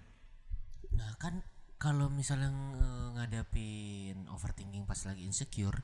[0.96, 1.44] Nah kan
[1.80, 2.52] kalau misalnya
[3.16, 5.80] ngadapin overthinking pas lagi insecure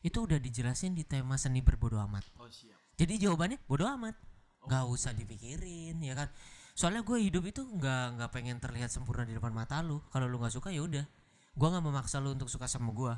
[0.00, 2.24] itu udah dijelasin di tema seni berbodo amat.
[2.40, 2.76] Oh, siap.
[2.96, 4.16] Jadi jawabannya bodo amat,
[4.64, 6.28] nggak usah dipikirin ya kan.
[6.80, 10.00] Soalnya gue hidup itu nggak nggak pengen terlihat sempurna di depan mata lu.
[10.08, 11.04] Kalau lu nggak suka ya udah,
[11.52, 13.12] gue nggak memaksa lu untuk suka sama gue.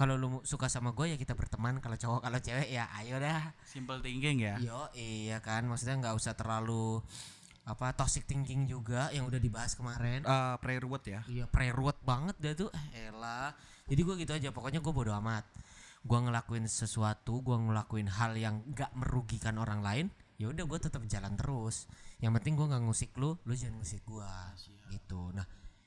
[0.00, 1.84] Kalau lu suka sama gue ya kita berteman.
[1.84, 3.52] Kalau cowok kalau cewek ya ayo dah.
[3.68, 4.56] Simple thinking ya.
[4.64, 7.04] Yo iya kan, maksudnya nggak usah terlalu
[7.68, 10.24] apa toxic thinking juga yang udah dibahas kemarin.
[10.24, 11.20] Eh, prayer word ya.
[11.28, 13.52] Iya prerut banget dah tuh eh, elah
[13.92, 15.44] Jadi gue gitu aja pokoknya gue bodo amat
[16.02, 20.06] Gue ngelakuin sesuatu Gue ngelakuin hal yang gak merugikan orang lain
[20.36, 24.02] ya udah gue tetap jalan terus Yang penting gue gak ngusik lu Lu jangan ngusik
[24.02, 24.30] gue
[24.88, 25.46] Gitu Nah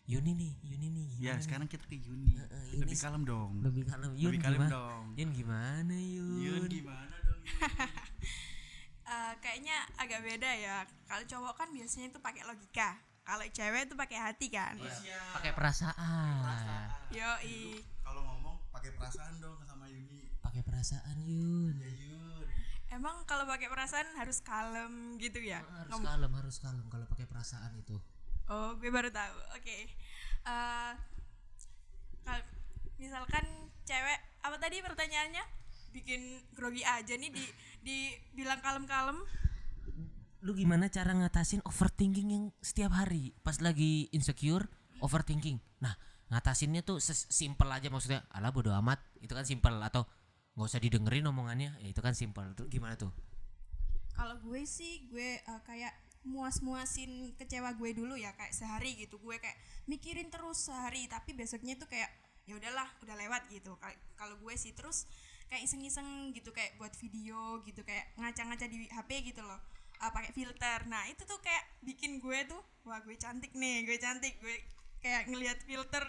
[0.09, 1.43] Yuni nih Yuni nih Ya, gimana nih?
[1.45, 2.33] sekarang kita ke Yuni.
[2.33, 3.51] Heeh, Yuni Lebih kalem dong.
[3.61, 5.03] Lebih kalem Yun Lebih kalem gimana dong.
[5.13, 7.41] Yun gimana Yun, Yun gimana dong?
[7.41, 7.57] Yun?
[9.09, 12.93] Eh, kayaknya agak beda ya kalau cowok kan biasanya itu pakai logika
[13.25, 14.77] kalau cewek itu pakai hati kan
[15.33, 20.29] Pakai perasaan yoi Kalau ngomong pakai perasaan dong sama Yuni.
[20.45, 22.38] Pakai perasaan Yun Ya Yun.
[22.89, 27.25] Emang kalau pakai perasaan harus kalem gitu ya Harus Ngom- kalem harus kalem kalau pakai
[27.25, 27.97] perasaan itu
[28.45, 29.37] Oh, gue baru tahu.
[29.53, 29.85] Oke.
[30.41, 30.91] Eh,
[32.19, 32.49] kal-
[32.97, 33.45] misalkan
[33.83, 35.43] cewek apa tadi pertanyaannya?
[35.91, 36.21] Bikin
[36.51, 37.45] grogi aja nih di
[37.79, 39.21] dibilang kalem-kalem.
[40.39, 45.91] lu gimana cara ngatasin overthinking yang setiap hari pas lagi insecure overthinking nah
[46.29, 50.07] ngatasinnya tuh simple aja maksudnya ala bodo amat itu kan simple atau
[50.57, 53.11] nggak usah didengerin omongannya ya itu kan simple tuh gimana tuh
[54.19, 55.95] Kalau gue sih gue eh, kayak
[56.27, 59.15] muas-muasin kecewa gue dulu ya kayak sehari gitu.
[59.23, 59.55] Gue kayak
[59.87, 62.11] mikirin terus sehari tapi besoknya tuh kayak
[62.43, 63.77] ya udahlah, udah lewat gitu.
[64.19, 65.07] Kalau gue sih terus
[65.47, 69.59] kayak iseng-iseng gitu kayak buat video gitu kayak ngaca-ngaca di HP gitu loh.
[69.99, 70.79] Eh, pakai filter.
[70.87, 74.35] Nah, itu tuh kayak bikin gue tuh wah gue cantik nih, gue cantik.
[74.43, 74.55] Gue
[74.99, 76.03] kayak ngelihat filter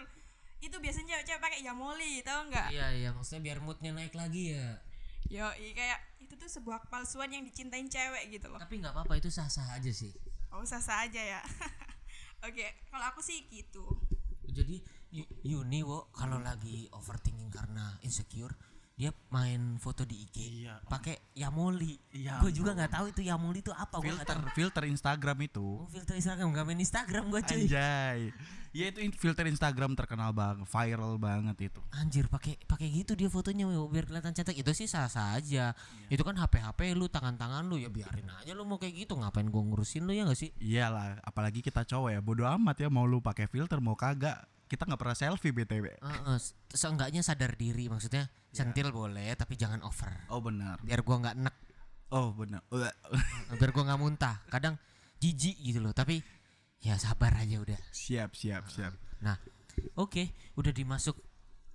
[0.61, 2.69] itu biasanya cewek-cewek pakai Yamoli, tau nggak?
[2.69, 4.77] iya iya maksudnya biar moodnya naik lagi ya
[5.27, 8.57] Yo, kayak itu tuh sebuah kepalsuan yang dicintain cewek gitu loh.
[8.57, 10.11] tapi nggak apa-apa itu sah sah aja sih
[10.51, 11.41] Oh sah-sah aja ya.
[12.47, 13.87] Oke, kalau aku sih gitu.
[14.43, 18.51] jadi Yu- Yuni wo kalau lagi overthinking karena insecure
[19.01, 20.77] dia main foto di IG Iya.
[20.85, 24.83] pakai Yamoli Iya, gue juga nggak tahu itu Yamoli itu apa gue Filter tahu filter
[24.85, 25.65] Instagram itu.
[25.81, 28.19] Oh, filter Instagram gak main Instagram gue cuy Anjay.
[28.71, 31.81] Ya itu filter Instagram terkenal banget, viral banget itu.
[31.91, 35.73] Anjir pakai pakai gitu dia fotonya biar kelihatan cantik itu sih sah sah aja.
[35.73, 36.13] Iya.
[36.13, 39.17] Itu kan HP HP lu tangan tangan lu ya biarin aja lu mau kayak gitu
[39.17, 40.53] ngapain gua ngurusin lu ya gak sih?
[40.61, 44.45] Iyalah, apalagi kita cowok ya, bodo amat ya mau lu pakai filter mau kagak.
[44.71, 45.99] Kita nggak pernah selfie BTW.
[45.99, 48.63] Heeh, se- seenggaknya sadar diri maksudnya Iya.
[48.63, 50.11] centil boleh tapi jangan over.
[50.27, 50.79] Oh benar.
[50.79, 51.55] Biar gua nggak enek,
[52.09, 52.63] Oh benar.
[53.51, 54.39] Biar gua nggak muntah.
[54.47, 54.79] Kadang
[55.19, 56.23] jijik gitu loh tapi
[56.79, 57.79] ya sabar aja udah.
[57.91, 58.95] siap, siap, siap.
[59.19, 59.35] Nah,
[59.93, 60.23] oke,
[60.55, 61.19] udah dimasuk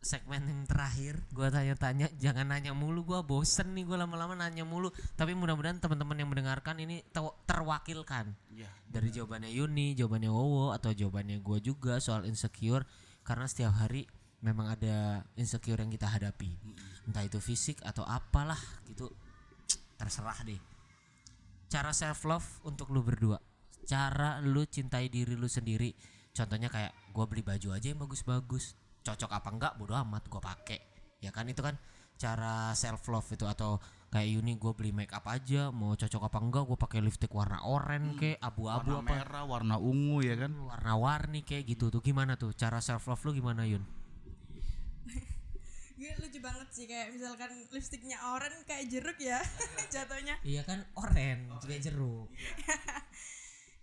[0.02, 1.18] segmen yang terakhir.
[1.35, 3.02] Gua tanya-tanya, jangan nanya mulu.
[3.02, 4.92] Gua bosen nih, gua lama-lama nanya mulu.
[5.18, 8.70] Tapi mudah-mudahan teman-teman yang mendengarkan ini te- terwakilkan Iya.
[8.87, 12.87] dari jawabannya Yuni, jawabannya Wowo, atau jawabannya gua juga soal insecure.
[13.26, 14.06] Karena setiap hari
[14.44, 16.54] memang ada insecure yang kita hadapi
[17.09, 19.09] entah itu fisik atau apalah gitu
[19.96, 20.61] terserah deh
[21.66, 23.40] cara self love untuk lu berdua
[23.88, 25.90] cara lu cintai diri lu sendiri
[26.30, 30.80] contohnya kayak gua beli baju aja yang bagus-bagus cocok apa enggak bodo amat gua pakai
[31.22, 31.78] ya kan itu kan
[32.16, 33.76] cara self love itu atau
[34.08, 37.60] kayak Yuni gue beli make up aja mau cocok apa enggak gue pakai lipstick warna
[37.60, 39.12] oranye kayak abu-abu warna apa.
[39.12, 40.52] merah warna ungu ya kan?
[40.56, 42.56] Warna-warni kayak gitu tuh gimana tuh?
[42.56, 43.84] Cara self love lu gimana Yun?
[45.96, 49.40] Gue lucu banget sih kayak misalkan lipstiknya orange kayak jeruk ya
[49.94, 50.36] jatuhnya.
[50.44, 52.28] Iya kan oranye kayak jeruk.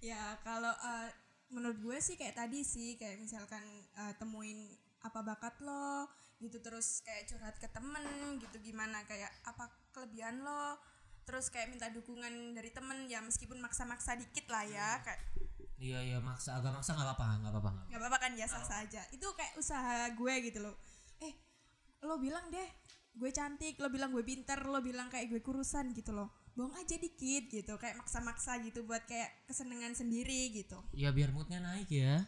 [0.03, 1.09] Ya kalau eh,
[1.47, 3.63] menurut gue sih kayak tadi sih kayak misalkan
[3.95, 4.67] eh, temuin
[5.03, 6.07] apa bakat lo
[6.39, 6.57] gitu.
[6.63, 9.03] Terus kayak curhat ke temen gitu gimana.
[9.05, 10.79] Kayak apa kelebihan lo?
[11.23, 15.21] Terus kayak minta dukungan dari temen ya meskipun maksa-maksa dikit lah ya kayak
[15.79, 18.17] iya iya maksa agak maksa nggak apa-apa nggak apa-apa nggak apa-apa.
[18.19, 19.03] Kan ya sah sah aja.
[19.11, 20.75] Itu kayak usaha gue gitu loh.
[21.23, 21.31] Eh
[22.03, 22.67] lo bilang deh
[23.13, 26.27] gue cantik lo bilang gue pinter lo bilang kayak gue kurusan gitu loh.
[26.53, 30.75] Bohong aja dikit gitu kayak maksa-maksa gitu buat kayak kesenangan sendiri gitu.
[30.91, 32.27] Ya biar moodnya naik ya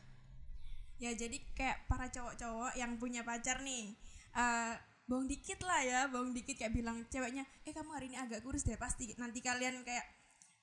[0.99, 3.91] ya jadi kayak para cowok-cowok yang punya pacar nih
[4.36, 4.73] eh
[5.05, 8.65] bohong dikit lah ya bohong dikit kayak bilang ceweknya eh kamu hari ini agak kurus
[8.65, 10.05] deh pasti nanti kalian kayak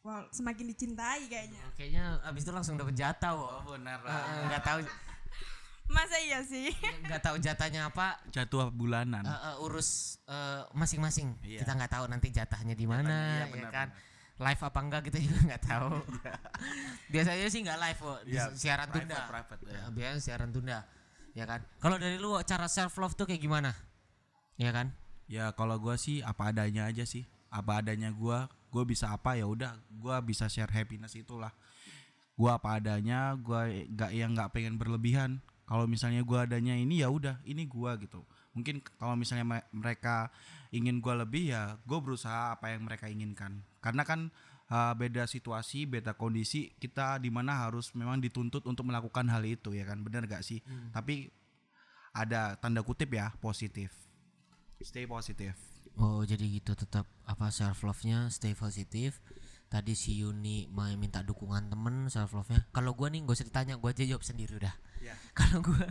[0.03, 1.63] wow semakin dicintai kayaknya.
[1.79, 4.79] Kayaknya abis itu langsung dapet jatah wo benar Eh, nggak tahu
[5.87, 6.75] masa iya sih?
[7.07, 8.19] nggak tahu jatahnya apa.
[8.35, 9.23] Jatuh bulanan.
[9.23, 11.39] Eh, eh, urus eh, masing-masing.
[11.47, 11.63] Iya.
[11.63, 13.89] kita nggak tahu nanti jatahnya di mana iya, ya benar, kan
[14.37, 15.91] live apa enggak kita juga nggak tahu
[17.09, 19.73] biasanya sih nggak live kok di Iya, siaran private, tunda private, ya.
[19.73, 20.79] Eh, biasanya siaran tunda
[21.33, 23.73] ya kan kalau dari lu cara self love tuh kayak gimana
[24.57, 24.93] ya kan
[25.25, 27.25] Ya kalau gua sih apa adanya aja sih.
[27.49, 31.49] Apa adanya gua, gua bisa apa ya udah, gua bisa share happiness itulah.
[32.37, 35.41] Gua apa adanya, gua nggak yang nggak pengen berlebihan.
[35.65, 38.21] Kalau misalnya gua adanya ini ya udah, ini gua gitu.
[38.53, 40.29] Mungkin kalau misalnya me- mereka
[40.73, 43.61] ingin gua lebih ya, gua berusaha apa yang mereka inginkan.
[43.79, 44.33] Karena kan
[44.67, 49.77] uh, beda situasi, beda kondisi, kita di mana harus memang dituntut untuk melakukan hal itu
[49.77, 50.65] ya kan, bener gak sih?
[50.91, 51.29] Tapi
[52.13, 53.93] ada tanda kutip ya positif.
[54.81, 55.55] Stay positif.
[55.93, 59.21] oh jadi gitu tetap apa self love nya stay positif
[59.69, 63.45] tadi si Yuni mau minta dukungan temen self love nya kalau gua nih gak usah
[63.45, 64.73] ditanya gua aja jawab sendiri udah
[65.05, 65.13] Ya.
[65.39, 65.85] kalau gua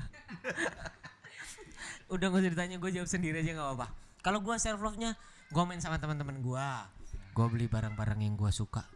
[2.14, 3.88] udah gak usah ditanya gue jawab sendiri aja nggak apa-apa
[4.22, 5.18] kalau gua self love nya
[5.52, 6.88] gue main sama teman-teman gua.
[7.32, 8.88] Gue beli barang-barang yang gua suka.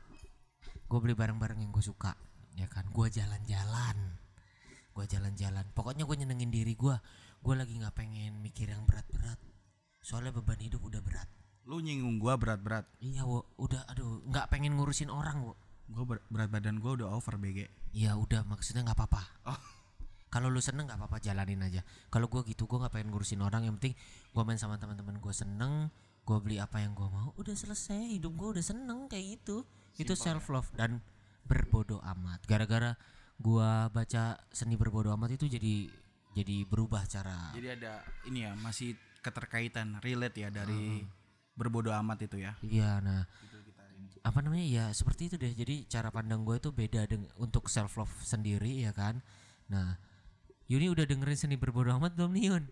[0.87, 2.15] Gue beli barang-barang yang gue suka
[2.55, 2.87] ya kan?
[2.89, 3.97] Gua jalan-jalan.
[4.95, 5.67] Gua jalan-jalan.
[5.75, 6.95] Pokoknya gue nyenengin diri gua.
[7.43, 9.37] Gue lagi nggak pengen mikir yang berat-berat.
[9.99, 11.27] Soalnya beban hidup udah berat.
[11.65, 12.85] Lu nyinggung gua berat-berat.
[13.01, 13.43] iya wo.
[13.59, 15.53] Udah aduh nggak pengen ngurusin orang wo.
[15.91, 17.67] Gua ber- berat badan gua udah over BG.
[17.91, 18.47] ya udah.
[18.47, 19.23] Maksudnya nggak apa-apa.
[19.51, 19.59] Oh.
[20.29, 21.81] kalau lu seneng nggak apa-apa jalanin aja.
[22.11, 23.63] Kalau gue gitu gue nggak pengen ngurusin orang.
[23.63, 23.95] Yang penting
[24.35, 25.89] gue main sama teman-teman gue seneng
[26.25, 28.19] gue beli apa yang gue mau udah selesai.
[28.19, 29.63] Hidup gue udah seneng kayak gitu.
[29.95, 30.99] Itu self love dan
[31.45, 32.43] berbodoh amat.
[32.49, 32.97] Gara-gara
[33.39, 35.91] gue baca seni berbodoh amat itu jadi
[36.35, 41.03] jadi berubah cara Jadi ada ini ya masih keterkaitan relate ya dari
[41.55, 42.59] berbodoh amat itu ya.
[42.59, 43.23] iya nah.
[44.25, 44.65] Apa namanya?
[44.65, 45.53] Ya seperti itu deh.
[45.53, 49.21] Jadi cara pandang gue itu beda dengan untuk self love sendiri ya kan?
[49.71, 49.95] Nah
[50.65, 52.63] Yuni udah dengerin seni berbodoh amat belum nih Yun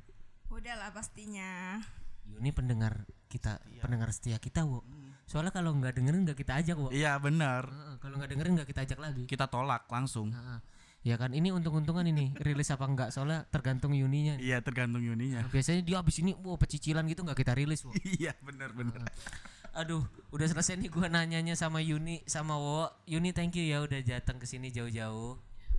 [0.49, 1.82] udah lah pastinya
[2.25, 4.82] Yuni pendengar kita pendengar setia kita wo
[5.23, 7.63] soalnya kalau nggak dengerin nggak kita ajak wo Iya benar.
[7.65, 10.29] Heeh, kalau nggak dengerin nggak kita ajak lagi Kita tolak langsung.
[10.29, 10.60] Heeh.
[11.03, 14.39] ya kan ini untung-untungan ini rilis apa enggak soalnya tergantung Yuninya.
[14.39, 15.43] Iya tergantung Yuninya.
[15.47, 19.03] biasanya dia abis ini wow pecicilan gitu nggak kita rilis wo Iya benar benar.
[19.73, 23.99] aduh udah selesai nih gua nanyanya sama Yuni sama Wo Yuni thank you ya udah
[23.99, 25.34] datang ke sini jauh-jauh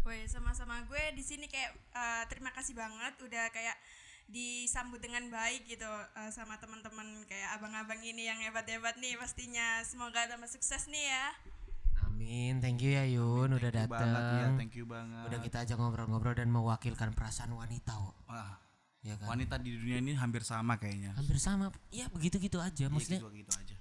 [0.04, 3.76] Woi sama-sama gue di sini kayak eh, terima kasih banget udah kayak
[4.26, 10.24] disambut dengan baik gitu eh, sama teman-teman kayak abang-abang ini yang hebat-hebat nih pastinya semoga
[10.26, 11.26] tambah sukses nih ya
[12.04, 15.24] amin thank you ya Yun udah Thank you banget ya, datang thank you banget.
[15.24, 18.60] udah kita ajak ngobrol-ngobrol dan mewakilkan perasaan wanita Wo Wah,
[19.00, 21.12] ya kan wanita di dunia ini hampir sama kayaknya.
[21.14, 23.76] hampir sama ya begitu-gitu aja maksudnya Iya, gitu, gitu aja.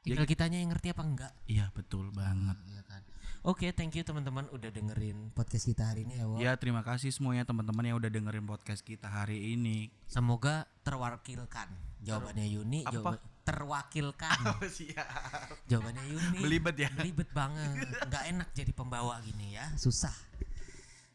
[0.00, 2.54] tinggal kitanya yang ngerti apa enggak Iya betul banget.
[2.64, 3.02] Iya kan.
[3.48, 6.36] Oke, thank you teman-teman udah dengerin podcast kita hari ini ya, Wo.
[6.36, 9.88] Ya terima kasih semuanya teman-teman yang udah dengerin podcast kita hari ini.
[10.04, 11.72] Semoga terwakilkan.
[12.04, 12.92] Jawabannya Yuni, Apa?
[12.92, 13.16] jawab
[13.48, 14.36] terwakilkan.
[14.76, 15.64] Siap.
[15.64, 16.38] Jawabannya Yuni.
[16.44, 16.92] Belibet ya.
[16.92, 17.88] Belibet banget.
[18.12, 19.64] Nggak enak jadi pembawa gini ya.
[19.80, 20.12] Susah.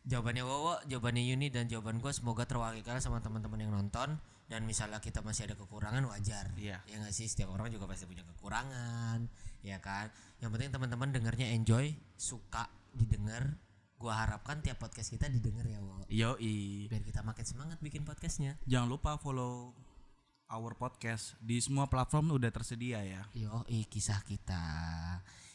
[0.02, 4.18] Jawabannya Wowo, jawabannya Yuni dan jawaban gue semoga terwakilkan sama teman-teman yang nonton
[4.48, 6.52] dan misalnya kita masih ada kekurangan wajar.
[6.60, 6.84] Iya.
[6.86, 9.26] Ya nggak sih setiap orang juga pasti punya kekurangan,
[9.64, 10.12] ya kan.
[10.44, 13.60] Yang penting teman-teman dengarnya enjoy, suka didengar.
[14.04, 16.04] gua harapkan tiap podcast kita didengar ya Wo.
[16.12, 16.92] Yoi.
[16.92, 19.72] biar kita makin semangat bikin podcastnya Jangan lupa follow
[20.52, 23.24] our podcast di semua platform udah tersedia ya.
[23.32, 24.60] yo kisah kita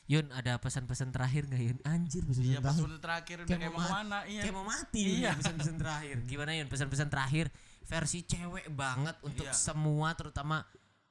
[0.08, 3.84] Yun ada pesan-pesan terakhir nggak Yun anjir pesan-pesan Iya terakhir menit terakhir udah kayak mau
[3.84, 4.40] mana iya.
[4.40, 5.30] kayak mau mati iya.
[5.36, 7.46] pesan-pesan terakhir gimana Yun pesan-pesan terakhir
[7.88, 9.56] versi cewek banget untuk Iya.
[9.56, 10.60] semua terutama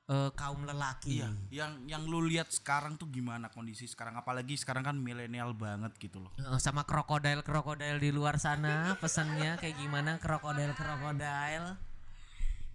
[0.07, 1.19] eh, kaum lelaki.
[1.19, 4.15] Iya, yang yang lu lihat sekarang tuh gimana kondisi sekarang?
[4.15, 6.31] Apalagi sekarang kan milenial banget gitu loh.
[6.39, 11.75] Eh, sama krokodil krokodil di luar sana pesannya kayak gimana krokodil krokodil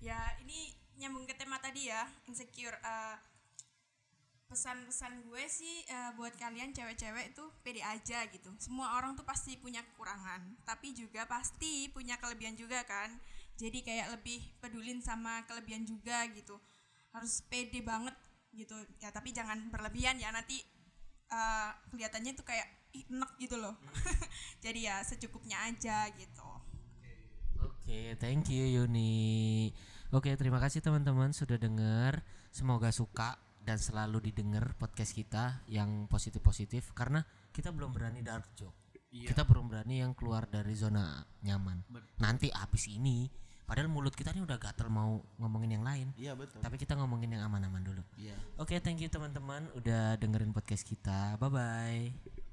[0.02, 2.76] ya ini nyambung ke tema tadi ya insecure.
[2.76, 3.16] Eh,
[4.52, 8.52] pesan-pesan gue sih eh, buat kalian cewek-cewek itu pede aja gitu.
[8.60, 13.08] Semua orang tuh pasti punya kekurangan tapi juga pasti punya kelebihan juga kan
[13.62, 16.58] jadi kayak lebih pedulin sama kelebihan juga gitu
[17.14, 18.16] harus pede banget
[18.50, 20.58] gitu ya tapi jangan berlebihan ya nanti
[21.30, 23.78] eh, kelihatannya tuh kayak ih, enak gitu loh
[24.64, 26.50] jadi ya secukupnya aja gitu
[27.62, 29.70] Oke, thank you Yuni.
[30.10, 32.26] Oke, terima kasih teman-teman sudah dengar.
[32.50, 37.22] Semoga suka dan selalu didengar podcast kita yang positif-positif karena
[37.54, 38.74] kita belum berani dark joke.
[39.12, 41.86] Kita belum berani yang keluar dari zona nyaman.
[42.18, 43.30] Nanti abis ini,
[43.64, 46.12] padahal mulut kita ini udah gatel mau ngomongin yang lain.
[46.18, 46.60] Iya betul.
[46.60, 48.02] Tapi kita ngomongin yang aman-aman dulu.
[48.18, 48.36] Iya.
[48.60, 51.40] Oke, thank you teman-teman udah dengerin podcast kita.
[51.40, 52.02] Bye bye.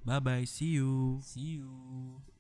[0.07, 1.19] Bye bye, see you.
[1.21, 2.38] See you.